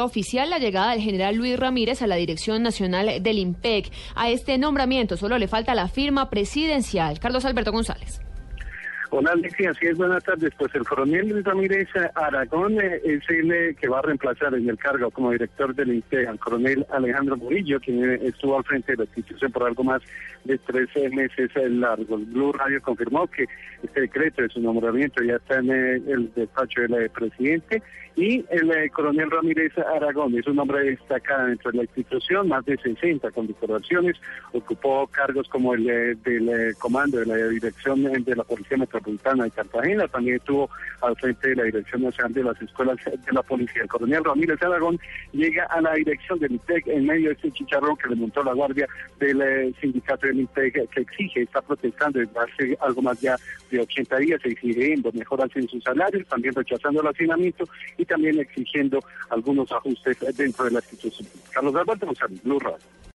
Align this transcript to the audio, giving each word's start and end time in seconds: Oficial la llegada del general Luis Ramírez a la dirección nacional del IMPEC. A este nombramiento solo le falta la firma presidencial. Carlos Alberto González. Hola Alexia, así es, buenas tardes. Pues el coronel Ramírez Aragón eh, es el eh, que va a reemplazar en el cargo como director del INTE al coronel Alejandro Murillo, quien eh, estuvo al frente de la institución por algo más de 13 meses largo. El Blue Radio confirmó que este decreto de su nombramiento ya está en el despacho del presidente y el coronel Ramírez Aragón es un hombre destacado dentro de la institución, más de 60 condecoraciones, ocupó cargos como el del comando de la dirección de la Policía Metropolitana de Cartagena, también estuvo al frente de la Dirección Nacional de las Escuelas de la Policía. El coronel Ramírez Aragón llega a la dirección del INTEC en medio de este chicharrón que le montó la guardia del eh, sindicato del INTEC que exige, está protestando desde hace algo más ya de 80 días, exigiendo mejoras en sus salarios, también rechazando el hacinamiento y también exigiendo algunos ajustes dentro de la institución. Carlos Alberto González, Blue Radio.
Oficial 0.00 0.48
la 0.48 0.60
llegada 0.60 0.92
del 0.92 1.00
general 1.00 1.34
Luis 1.34 1.58
Ramírez 1.58 2.02
a 2.02 2.06
la 2.06 2.14
dirección 2.14 2.62
nacional 2.62 3.20
del 3.20 3.38
IMPEC. 3.38 3.90
A 4.14 4.30
este 4.30 4.56
nombramiento 4.56 5.16
solo 5.16 5.38
le 5.38 5.48
falta 5.48 5.74
la 5.74 5.88
firma 5.88 6.30
presidencial. 6.30 7.18
Carlos 7.18 7.44
Alberto 7.44 7.72
González. 7.72 8.20
Hola 9.14 9.32
Alexia, 9.32 9.72
así 9.72 9.84
es, 9.84 9.98
buenas 9.98 10.24
tardes. 10.24 10.54
Pues 10.56 10.74
el 10.74 10.84
coronel 10.84 11.44
Ramírez 11.44 11.86
Aragón 12.14 12.80
eh, 12.80 12.98
es 13.04 13.20
el 13.28 13.52
eh, 13.52 13.76
que 13.78 13.86
va 13.86 13.98
a 13.98 14.02
reemplazar 14.02 14.54
en 14.54 14.66
el 14.66 14.78
cargo 14.78 15.10
como 15.10 15.32
director 15.32 15.74
del 15.74 15.92
INTE 15.92 16.26
al 16.26 16.38
coronel 16.38 16.86
Alejandro 16.90 17.36
Murillo, 17.36 17.78
quien 17.78 18.10
eh, 18.10 18.20
estuvo 18.22 18.56
al 18.56 18.64
frente 18.64 18.92
de 18.92 18.96
la 18.96 19.04
institución 19.04 19.52
por 19.52 19.64
algo 19.64 19.84
más 19.84 20.00
de 20.44 20.56
13 20.56 21.10
meses 21.10 21.50
largo. 21.56 22.16
El 22.16 22.24
Blue 22.24 22.54
Radio 22.54 22.80
confirmó 22.80 23.26
que 23.26 23.44
este 23.82 24.00
decreto 24.00 24.40
de 24.40 24.48
su 24.48 24.62
nombramiento 24.62 25.22
ya 25.22 25.36
está 25.36 25.58
en 25.58 25.70
el 25.70 26.32
despacho 26.34 26.80
del 26.80 27.10
presidente 27.10 27.82
y 28.14 28.44
el 28.50 28.90
coronel 28.92 29.30
Ramírez 29.30 29.72
Aragón 29.78 30.38
es 30.38 30.46
un 30.46 30.58
hombre 30.58 30.84
destacado 30.84 31.46
dentro 31.46 31.70
de 31.70 31.78
la 31.78 31.84
institución, 31.84 32.46
más 32.46 32.62
de 32.66 32.76
60 32.76 33.30
condecoraciones, 33.30 34.16
ocupó 34.52 35.06
cargos 35.06 35.48
como 35.48 35.72
el 35.72 35.84
del 36.22 36.76
comando 36.78 37.18
de 37.18 37.26
la 37.26 37.36
dirección 37.48 38.02
de 38.02 38.36
la 38.36 38.44
Policía 38.44 38.76
Metropolitana 38.76 39.01
de 39.02 39.50
Cartagena, 39.50 40.08
también 40.08 40.36
estuvo 40.36 40.70
al 41.00 41.16
frente 41.16 41.48
de 41.48 41.56
la 41.56 41.64
Dirección 41.64 42.02
Nacional 42.02 42.32
de 42.32 42.44
las 42.44 42.62
Escuelas 42.62 42.96
de 43.04 43.32
la 43.32 43.42
Policía. 43.42 43.82
El 43.82 43.88
coronel 43.88 44.24
Ramírez 44.24 44.62
Aragón 44.62 44.98
llega 45.32 45.64
a 45.64 45.80
la 45.80 45.94
dirección 45.94 46.38
del 46.38 46.52
INTEC 46.52 46.86
en 46.88 47.06
medio 47.06 47.28
de 47.28 47.34
este 47.34 47.50
chicharrón 47.52 47.96
que 47.96 48.08
le 48.08 48.16
montó 48.16 48.42
la 48.42 48.52
guardia 48.52 48.88
del 49.18 49.42
eh, 49.42 49.74
sindicato 49.80 50.26
del 50.26 50.40
INTEC 50.40 50.88
que 50.90 51.00
exige, 51.00 51.42
está 51.42 51.60
protestando 51.60 52.20
desde 52.20 52.38
hace 52.38 52.78
algo 52.80 53.02
más 53.02 53.20
ya 53.20 53.36
de 53.70 53.80
80 53.80 54.16
días, 54.18 54.40
exigiendo 54.44 55.10
mejoras 55.12 55.50
en 55.54 55.68
sus 55.68 55.82
salarios, 55.82 56.26
también 56.28 56.54
rechazando 56.54 57.00
el 57.00 57.08
hacinamiento 57.08 57.64
y 57.96 58.04
también 58.04 58.38
exigiendo 58.38 59.00
algunos 59.30 59.70
ajustes 59.72 60.18
dentro 60.36 60.64
de 60.66 60.72
la 60.72 60.78
institución. 60.78 61.28
Carlos 61.50 61.74
Alberto 61.74 62.06
González, 62.06 62.42
Blue 62.42 62.58
Radio. 62.58 63.01